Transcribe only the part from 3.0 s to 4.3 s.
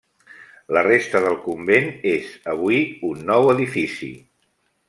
un nou edifici.